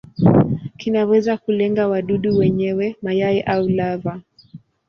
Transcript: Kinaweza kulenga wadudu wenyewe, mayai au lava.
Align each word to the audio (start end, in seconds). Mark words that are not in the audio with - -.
Kinaweza 0.77 1.37
kulenga 1.37 1.87
wadudu 1.87 2.37
wenyewe, 2.37 2.95
mayai 3.01 3.41
au 3.41 3.69
lava. 3.69 4.21